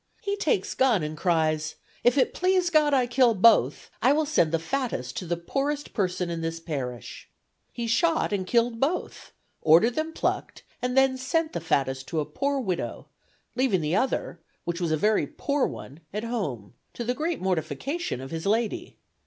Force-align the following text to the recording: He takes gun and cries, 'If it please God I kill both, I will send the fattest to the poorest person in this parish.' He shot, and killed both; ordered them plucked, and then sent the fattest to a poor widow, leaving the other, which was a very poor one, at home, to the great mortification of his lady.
He 0.23 0.35
takes 0.35 0.73
gun 0.73 1.03
and 1.03 1.15
cries, 1.15 1.75
'If 2.03 2.17
it 2.17 2.33
please 2.33 2.71
God 2.71 2.91
I 2.91 3.05
kill 3.05 3.35
both, 3.35 3.91
I 4.01 4.13
will 4.13 4.25
send 4.25 4.51
the 4.51 4.57
fattest 4.57 5.15
to 5.17 5.27
the 5.27 5.37
poorest 5.37 5.93
person 5.93 6.31
in 6.31 6.41
this 6.41 6.59
parish.' 6.59 7.29
He 7.71 7.85
shot, 7.85 8.33
and 8.33 8.47
killed 8.47 8.79
both; 8.79 9.31
ordered 9.61 9.93
them 9.93 10.11
plucked, 10.11 10.63
and 10.81 10.97
then 10.97 11.19
sent 11.19 11.53
the 11.53 11.61
fattest 11.61 12.07
to 12.07 12.19
a 12.19 12.25
poor 12.25 12.59
widow, 12.59 13.09
leaving 13.55 13.81
the 13.81 13.95
other, 13.95 14.39
which 14.63 14.81
was 14.81 14.91
a 14.91 14.97
very 14.97 15.27
poor 15.27 15.67
one, 15.67 15.99
at 16.11 16.23
home, 16.23 16.73
to 16.95 17.03
the 17.03 17.13
great 17.13 17.39
mortification 17.39 18.19
of 18.21 18.31
his 18.31 18.47
lady. 18.47 18.97